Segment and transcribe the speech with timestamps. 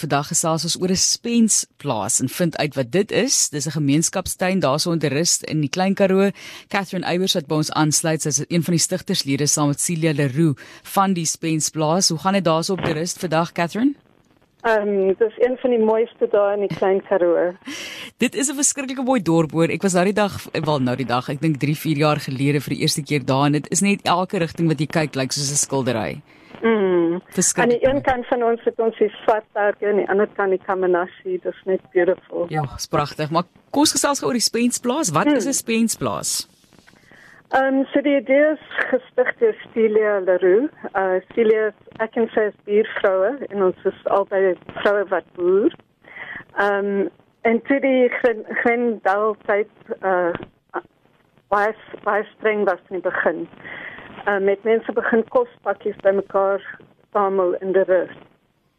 [0.00, 3.50] Vandag gesels ons oor 'n spensplaas en vind uit wat dit is.
[3.50, 6.30] Dis 'n gemeenskapstuin daarso in die rust in die Klein Karoo.
[6.68, 10.60] Catherine Eyers wat by ons aansluit, sy's een van die stigterslede saam met Celia Leroux
[10.82, 12.08] van die spensplaas.
[12.08, 13.94] Hoe gaan dit daarso op die rust vandag, Catherine?
[14.62, 17.52] Ehm um, dis een van die mooiste dae in die Klein Karoo.
[18.24, 19.68] Dit is 'n verskriklike mooi dorp hoor.
[19.68, 22.60] Ek was nou die dag, wel nou die dag, ek dink 3, 4 jaar gelede
[22.60, 25.16] vir die eerste keer daar en dit is net elke rigting wat jy kyk lyk
[25.16, 26.22] like, soos 'n skildery.
[26.60, 27.20] Mm.
[27.54, 30.50] Aan die een kant van ons het ons die Swartberge en aan die ander kant
[30.50, 31.38] die Kamanashi.
[31.40, 32.44] Dit is net beautiful.
[32.48, 33.30] Ja, is pragtig.
[33.30, 35.12] Maar kom ons gesels oor die Spensplaas.
[35.16, 35.40] Wat mm.
[35.40, 36.48] is 'n Spensplaas?
[37.50, 40.68] Ehm um, so die idee is gestig deur Celia Leroux.
[40.94, 45.72] Uh Celia ek sy is buurvroue en ons is albei vroue wat boer.
[46.58, 47.08] Ehm um,
[47.42, 48.08] en toe die
[48.62, 50.32] geen daltyd uh
[51.48, 51.74] baie
[52.04, 53.48] baie streng was in die begin
[54.26, 56.80] uh, met mense begin kospakkies bymekaar
[57.12, 58.16] samel in die rus.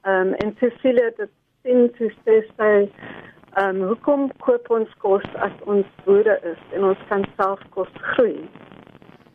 [0.01, 1.29] Ehm um, en Cecilia het
[1.61, 6.87] sien toe sê sy ehm um, hoekom koop ons kos as ons boere is en
[6.91, 8.49] ons kan self kos groei?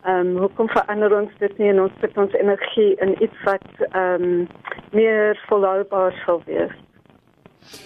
[0.05, 3.69] Ehm um, hoekom verander ons dit nie en ons sit ons energie in iets wat
[3.91, 4.49] ehm um,
[4.93, 6.75] meer volhoubaar sal wees?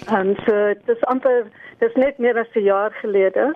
[0.08, 1.48] Ehm um, so dis amper
[1.84, 3.52] dis net meer as 'n jaar gelede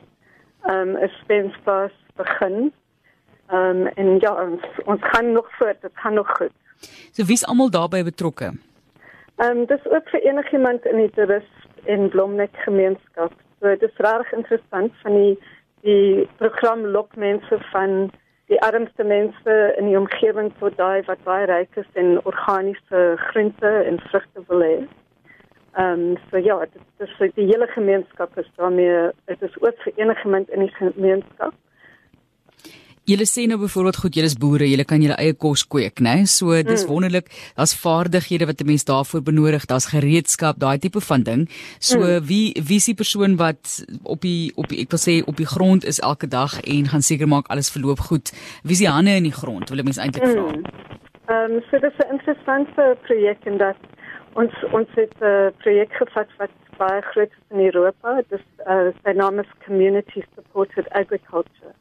[0.68, 2.72] ehm um, 'n spenspas begin
[3.46, 6.52] Ehm um, en ja, ons ons gaan nog voort, dit gaan nog goed.
[7.12, 8.52] So wie's almal daarbey betrokke?
[9.36, 13.32] Ehm um, dis ook vir enigiemand in die toerist en blomnek gemeenskap.
[13.60, 15.38] So dit is regtig interessant van die
[15.84, 18.10] die program lok mense van
[18.46, 23.72] die armste mense in die omgewing tot daai wat baie ryk is en organiese groente
[23.88, 24.76] en vrugte wil hê.
[25.74, 29.92] Ehm um, so ja, dit is die hele gemeenskap is daarmee, dit is ook vir
[29.96, 31.54] enigiemand in die gemeenskap.
[33.04, 36.14] Julle sê nou byvoorbeeld goed, julle is boere, julle kan julle eie kos kweek, né?
[36.24, 36.88] So dis mm.
[36.88, 37.26] wonderlik.
[37.58, 41.42] Daar's vaardighede wat 'n mens daarvoor benodig, daar's gereedskap, daai tipe van ding.
[41.80, 42.24] So mm.
[42.28, 45.50] wie wie is die persoon wat op die op die, ek wil sê op die
[45.54, 48.32] grond is elke dag en gaan seker maak alles verloop goed.
[48.62, 49.68] Wie is die hande in die grond?
[49.68, 50.48] Wil ek mens eintlik vra?
[50.48, 50.64] Mm.
[51.28, 53.76] Ehm um, so dis 'n interessante projek en dat
[54.32, 58.22] ons ons het 'n uh, projek gevat wat baie groot is in Europa.
[58.28, 61.74] Dis uh, sy naam is Community Supported Agriculture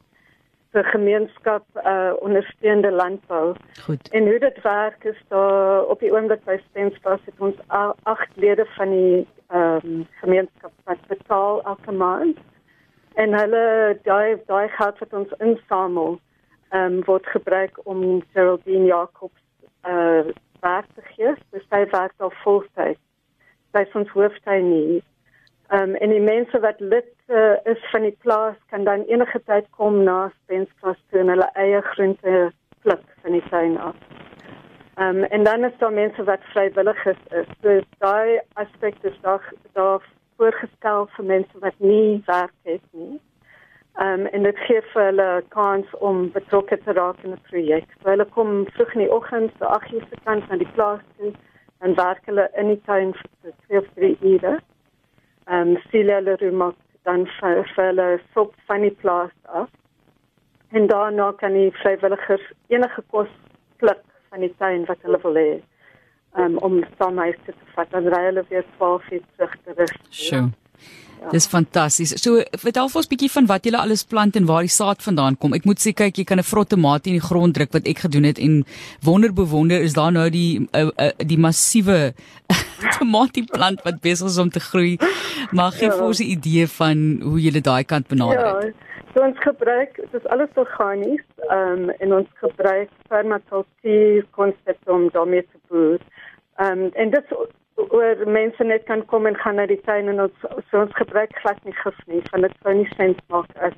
[0.74, 3.54] vir gemeenskap uh ondersteunende landbou.
[3.84, 4.08] Goed.
[4.10, 7.60] En hoe dit werk is daar op die oomblik by Stenspas het ons
[8.02, 12.38] agt lede van die ehm um, gemeenskap wat betaal elke maand.
[13.14, 16.18] En hulle daai daai geld wat ons insamel
[16.70, 19.42] ehm um, word gebruik om Geraldine Jacobs
[19.86, 20.26] uh
[20.60, 21.34] werk te gee.
[21.50, 22.98] Dus sy werk al voltyd.
[23.72, 25.02] Sy is ons hooftuin nie.
[25.68, 29.40] Ehm um, en die mense wat lid uh, is van die plaas kan dan enige
[29.44, 32.52] tyd kom na Spensklas toe en hulle eie groente
[32.82, 33.96] pluk van die tuin af.
[34.94, 37.46] Ehm um, en dan is daar mense wat vrywilligers is.
[37.62, 40.02] So daai aspek is daar daar
[40.36, 43.20] voorgestel vir mense wat nie werk het nie.
[43.94, 47.88] Ehm um, en dit gee vir hulle kans om betrokke te raak in 'n projek.
[48.02, 51.32] So hulle kom vroeg in die oggend, so 8:00 se kant na die plaas toe
[51.80, 54.60] en werk hulle in die tuin vir 2 of 3 ure
[55.46, 59.68] ehm um, Celia Leroux maak dan vir hulle sop van die plaas af.
[60.74, 63.30] En daarna kan die vrywilligers enige kos
[63.76, 65.62] pluk van die tuin wat hulle wil hê.
[66.34, 69.96] Um, om saam huis te vat dan ry hulle weer 12 uur terug te rus.
[70.10, 70.48] Sjoe.
[71.24, 71.30] Ja.
[71.32, 72.12] Dis fantasties.
[72.20, 75.38] So vertel vir ons bietjie van wat julle alles plant en waar die saad vandaan
[75.40, 75.54] kom.
[75.56, 78.04] Ek moet sê kyk, jy kan 'n vrot tomaat in die grond druk wat ek
[78.04, 78.64] gedoen het en
[79.02, 82.12] wonder bewonder is daar nou die uh, uh, die massiewe
[82.98, 84.98] tomatieplant wat besig is om te groei.
[85.52, 85.96] Maar gee ja.
[85.96, 88.64] vir ons 'n idee van hoe julle daai kant benader het.
[88.64, 88.84] Ja.
[89.14, 95.08] So ons gebruik, dit is alles organies, ehm um, en ons gebruik permakultuur konsepte om
[95.12, 96.00] daarmee te boer.
[96.56, 97.24] Ehm um, en dit
[97.76, 101.34] oor mense net kan kom en gaan na die tuin en ons so ons gebruik
[101.42, 103.76] glad nie gif nie van dit sou nie sin maak as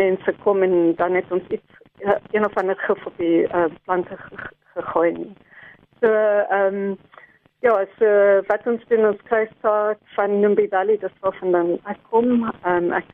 [0.00, 3.68] mense kom en dan net ons iets uh, een of ander gif op die uh,
[3.84, 4.18] plante
[4.74, 5.32] gegooi nie.
[6.00, 6.98] So ehm um,
[7.62, 8.06] ja, so
[8.48, 12.32] wat ons doen ons kry start van Numbi Valley dis waar van dan ek kom
[12.42, 13.12] ehm um, ek,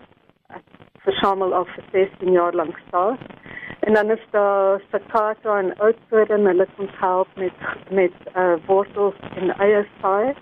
[0.56, 0.64] ek
[1.04, 3.20] versamel al vir 16 jaar lank staat.
[3.80, 7.52] En dan is daar staccato en oudsoort en hulle kom help met
[7.90, 10.34] met uh, wortels en eiersaai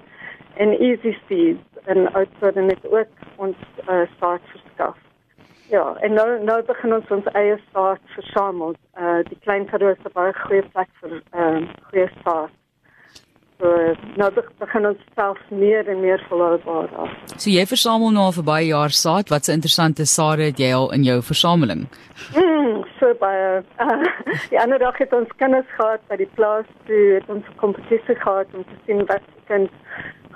[0.55, 3.57] en easy seeds en oudsoort en dit ook ons
[3.89, 4.97] uh, saad verskaf.
[5.69, 8.77] Ja, en nou nou begin ons ons eie saad versamel.
[8.99, 12.51] Uh, die klein karoo is 'n baie goeie plek vir uh, goeie saad.
[13.59, 14.31] So nou
[14.61, 17.13] begin ons self meer en meer volhoubaar af.
[17.37, 19.33] So jy versamel nou al vir baie jaar saad.
[19.33, 21.87] Watse interessante sade het jy al in jou versameling?
[22.37, 23.63] Mm, so baie.
[23.79, 24.05] Uh,
[24.53, 28.19] die ander dag het ons kinders gehad by die plaas toe het ons 'n kompetisie
[28.23, 29.71] gehad om te sien wat kind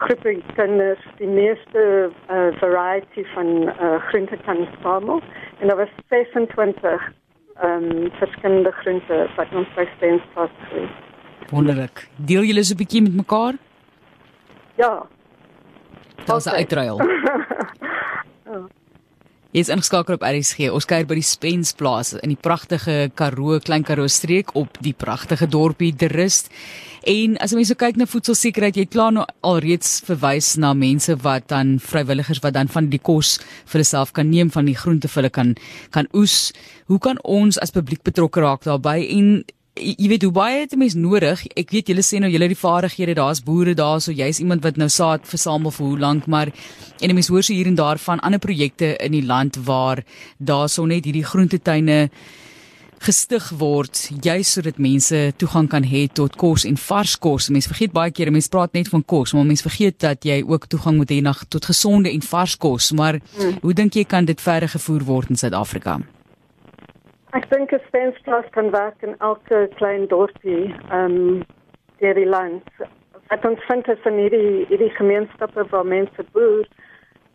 [0.02, 1.82] groepe kinders die meeste
[2.30, 5.22] uh, variety van uh, groente kan samel
[5.58, 7.12] en daar was 26
[7.64, 10.88] um, verskillende groente wat ons by Stens vasgekry.
[11.50, 12.08] Wonderlik.
[12.16, 13.54] Deel julle so 'n bietjie met mekaar?
[14.74, 15.06] Ja.
[16.24, 16.98] Daar's 'n uitruil.
[19.50, 20.68] Jy is ingeskakel op RSG.
[20.70, 25.48] Ons kuier by die Spensplaas in die pragtige Karoo, Klein Karoo streek op die pragtige
[25.50, 26.52] dorpie De Rust.
[27.02, 31.48] En as jy so kyk na voedselsekerheid, jy klaar nou alreeds verwys na mense wat
[31.50, 35.10] dan vrywilligers wat dan van die kos vir hulle self kan neem van die groente
[35.10, 35.56] vir hulle kan
[35.90, 36.52] kan oes.
[36.86, 39.40] Hoe kan ons as publiek betrokke raak daarbey en
[39.74, 41.46] jy weet hoe baie het 'n mens nodig?
[41.56, 44.76] Ek weet julle sê nou julle die vaardighede, daar's boere daar, so jy's iemand wat
[44.76, 46.52] nou saad versamel vir hoe lank, maar
[47.00, 50.04] en 'n mens hoor so hier en daar van ander projekte in die land waar
[50.38, 52.10] daarso net hierdie groentetuine
[53.00, 57.48] gestig word juis sodat mense toegang kan hê tot kos en vars kos.
[57.48, 60.66] Mense vergeet baie keer, mense praat net van kos, maar mense vergeet dat jy ook
[60.66, 62.92] toegang moet hê na tot gesonde en vars kos.
[62.92, 63.58] Maar hmm.
[63.62, 66.00] hoe dink jy kan dit verder gevoer word in Suid-Afrika?
[67.30, 71.44] Ek dink 'n spensklas kan werk in elke klein dorpie, ehm um,
[71.98, 72.64] die land.
[73.28, 76.66] Wat ons vind is in hierdie hierdie gemeenskappe waar mense boer,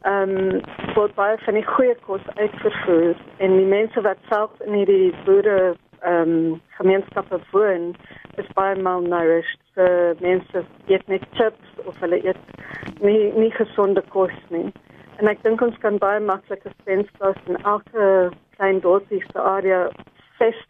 [0.04, 0.62] ehm um,
[0.96, 5.76] word baie van die goeie kos uitgevoer en die mense wat self in hierdie boere
[6.02, 7.96] ehm um, gemeenskappe woon,
[8.36, 9.62] is baie malnourished.
[9.76, 9.88] So
[10.20, 14.74] mense eet net chips of hulle eet nie nie gesonde kos nie.
[15.18, 19.90] En ek dink ons kan baie maklik 'n spensklas in elke klein dorpie se area
[20.38, 20.68] fest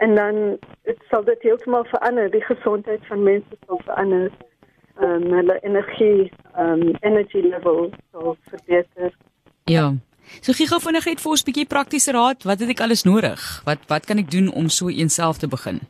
[0.00, 2.30] en dan dit sal dit heeltemal verander.
[2.30, 4.30] Die gesondheid van mense sal verander.
[5.00, 9.12] Ehm um, hulle energie ehm um, energy level sal verbeter.
[9.64, 9.92] Ja.
[10.40, 12.42] So gee gou vinnig net vir ons 'n bietjie praktiese raad.
[12.42, 13.62] Wat het ek alles nodig?
[13.64, 15.80] Wat wat kan ek doen om so eenself te begin?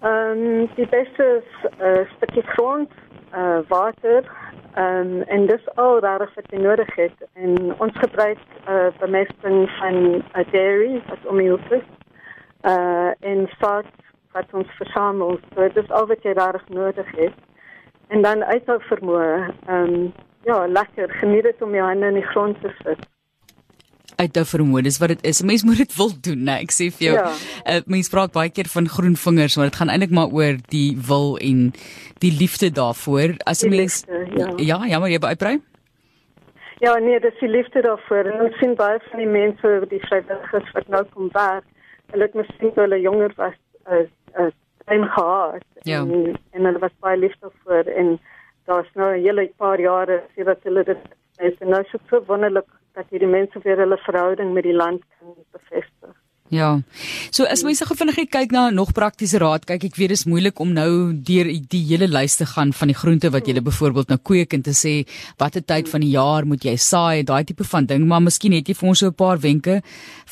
[0.00, 1.42] Ehm um, die beste
[1.80, 2.90] uh, stukkie grond
[3.34, 4.24] uh, water
[4.76, 7.28] Um, en dis al rarig wat jy nodig het.
[7.32, 11.86] En ons gebruik uh, bemesting van uh, dairy wat om die hoef is.
[12.62, 13.88] Uh, en saad
[14.36, 15.38] wat ons versamel.
[15.54, 17.42] So dis al wat jy rarig nodig het.
[18.12, 19.50] En dan uithou vermoë.
[19.72, 20.12] Um,
[20.44, 21.10] ja, lekker.
[21.22, 23.08] Geniet dit om jou hande in die grond te sit
[24.16, 24.82] uit jou vermoë.
[24.86, 25.42] Dis wat dit is.
[25.42, 26.58] Mens moet dit wil doen, né?
[26.64, 27.14] Ek sê vir jou.
[27.16, 27.30] Ja.
[27.64, 30.96] Uh, mens praat baie keer van groen vingers, maar dit gaan eintlik maar oor die
[31.08, 31.72] wil en
[32.24, 33.36] die liefde daarvoor.
[33.44, 34.04] As 'n mens
[34.36, 34.52] ja.
[34.56, 35.56] ja, ja, maar jy by uitbrei?
[36.78, 38.24] Ja, nee, dis die liefde daarvoor.
[38.32, 41.64] En ons sien baie van die mense wat die vrywilligers wat nou kom werk.
[42.12, 44.52] Hulle het miskien toe hulle jonger was, as as
[44.86, 45.64] time gehad.
[45.82, 46.00] Ja.
[46.00, 48.18] En, en hulle was baie lief daarvoor en
[48.66, 51.02] daar's nou 'n hele paar jare sien wat hulle dit
[51.38, 55.34] is en nou so wonderlik dat hierdie mense weer hulle verhouding met die land kan
[55.52, 56.14] bevestig.
[56.54, 56.68] Ja.
[57.34, 60.26] So as mense gou vinnig kyk na nog praktiese raad, kyk ek weet dit is
[60.30, 60.90] moeilik om nou
[61.30, 64.62] deur die hele lys te gaan van die groente wat jy byvoorbeeld nou kweek en
[64.62, 64.94] te sê
[65.42, 68.68] watter tyd van die jaar moet jy saai, daai tipe van ding, maar miskien het
[68.70, 69.82] jy vir ons so 'n paar wenke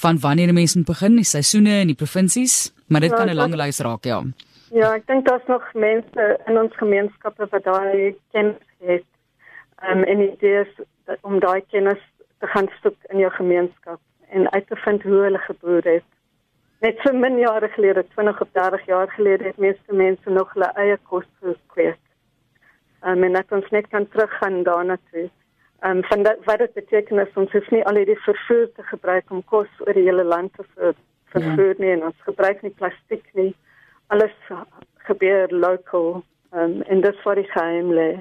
[0.02, 3.36] van wanneer mense moet begin, die seisoene in die provinsies, maar dit ja, kan 'n
[3.36, 4.22] lang lys raak, ja.
[4.70, 9.04] Ja, ek dink daar's nog mense in ons gemeenskappe wat daai kennis het.
[9.82, 10.70] Ehm um, en dit is
[11.22, 12.00] om daai kennis
[12.44, 16.08] te gaan soek in jou gemeenskap en uit te vind hoe hulle geboer het.
[16.84, 20.68] Net so min jare gelede, 20 of 30 jaar gelede, het meeste mense nog hulle
[20.82, 22.00] eie kos gekweek.
[23.06, 25.24] Um, en dat ons net kan teruggaan daarna toe.
[25.86, 29.30] Um, van dat, wat het beteken is, ons hoef nie al die vervoer te gebruik
[29.30, 30.94] om kos oor die hele land te ver,
[31.32, 31.94] vervoer nie.
[31.96, 33.54] En ons gebruik nie plastiek nie.
[34.12, 34.36] Alles
[35.08, 36.22] gebeur local.
[36.52, 38.20] Um, en dit is wat die geheim lee.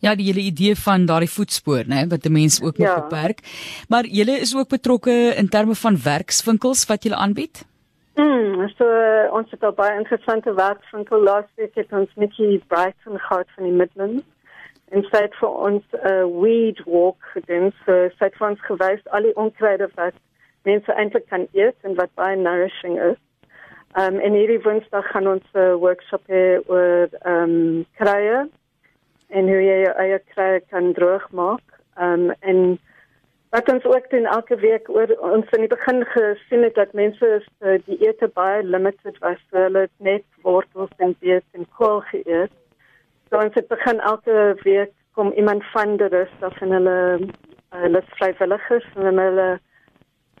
[0.00, 2.94] Ja, die hele idee van daardie voetspoor, né, wat 'n mens ook ja.
[2.94, 3.38] moet beperk.
[3.88, 7.66] Maar julle is ook betrokke in terme van werkswinkels wat julle aanbied?
[8.14, 13.18] Mm, so uh, ons het al baie interessante werkswinkel laas week het ons Nikki Brighton
[13.18, 14.22] gehad van die Midlands.
[14.88, 17.72] En sy het vir ons 'n uh, weed walk gedoen.
[17.84, 20.14] So sy het vir ons gewys al die onkruide wat
[20.62, 23.20] mense eintlik kan eet en wat baie nourishing is.
[23.96, 28.50] Um, en hierdie Woensdag gaan ons 'n uh, workshop hê oor ehm um, kruie
[29.28, 31.64] en hoe jy jou eie kruie kan droog maak.
[31.96, 32.78] Ehm um, en
[33.50, 37.28] wat ons ook doen elke week oor ons in die begin gesien het dat mense
[37.60, 39.40] uh, die ete baie limited was.
[39.50, 42.52] So hulle het net wortels en beet en kool geëet.
[43.28, 47.80] So ons het begin elke week kom iemand van die rus of en hulle uh,
[47.82, 49.48] hulle vrywilligers en hulle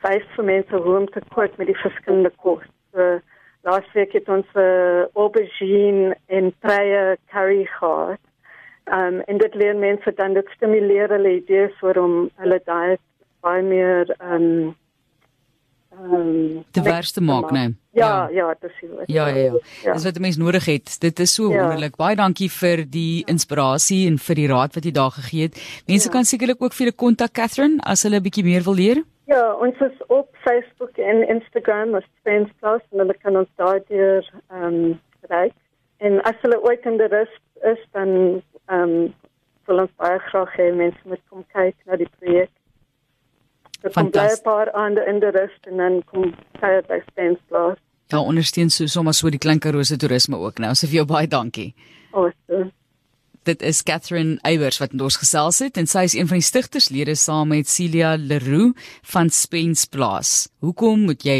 [0.04, 2.64] wys vir mense hoe om te kook met die verskillende kos.
[2.92, 3.18] So,
[3.66, 8.20] Laas week het ons uh, aubergine en treie curry gehad.
[8.88, 13.00] Um, en dit leer mense dan dit stimuleer hulle idees oor om hulle diet
[13.44, 14.74] baie meer um
[15.98, 17.58] ehm um, te werste maak, né?
[17.58, 17.76] Nee.
[17.90, 19.04] Ja, ja, dit is wat.
[19.06, 19.58] Ja, ja, ja.
[19.82, 19.92] ja.
[19.92, 21.00] Dis wat 'n mens nodig het.
[21.00, 21.60] Dit is so ja.
[21.60, 21.96] wonderlik.
[21.96, 25.82] Baie dankie vir die inspirasie en vir die raad wat jy daar gegee het.
[25.86, 26.12] Mense ja.
[26.12, 29.02] kan sekerlik ook vir julle kontak Catherine as hulle 'n bietjie meer wil leer.
[29.26, 33.80] Ja, ons is op Facebook en Instagram as Spence Plus en hulle kan ons daar
[33.88, 35.52] deur ehm um, bereik.
[35.98, 39.14] En as hulle ooit in die rus is dan ehm um,
[39.68, 42.52] wil ons baie graag hê mense moet kom kyk na die projek.
[43.82, 47.78] Dit kom baie paar ander in die rus en dan kom kyk by Spence Plus.
[48.08, 50.72] Ja, ondersteun so sommer so die Klinkerose toerisme ook nou.
[50.74, 51.74] So vir jou baie dankie.
[52.16, 52.72] Awesome.
[53.48, 56.48] Dit is Catherine Eybers wat met ons gesels het en sy is een van die
[56.48, 58.74] stigterslede saam met Celia Leroux
[59.12, 60.48] van Spence Plaas.
[60.64, 61.38] Hoekom moet jy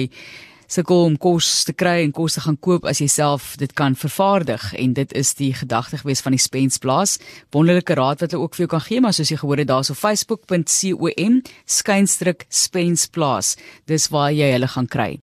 [0.68, 3.96] sukkel om kos te kry en kos te gaan koop as jy self dit kan
[3.98, 7.18] vervaardig en dit is die gedagte gewees van die Spence Plaas.
[7.54, 9.96] Wonderlike raad wat hulle ook vir jou kan gee maar soos jy gehoor het daarso
[9.96, 13.56] facebook.com skynstryk Spence Plaas.
[13.86, 15.18] Dis waar jy hulle gaan kry.